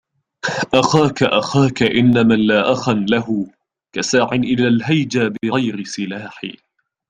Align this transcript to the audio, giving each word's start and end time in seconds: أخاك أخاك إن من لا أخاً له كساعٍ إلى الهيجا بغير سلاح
أخاك 0.73 1.23
أخاك 1.23 1.83
إن 1.83 2.27
من 2.27 2.39
لا 2.47 2.71
أخاً 2.73 2.93
له 2.93 3.47
كساعٍ 3.93 4.29
إلى 4.33 4.67
الهيجا 4.67 5.33
بغير 5.43 5.83
سلاح 5.83 6.41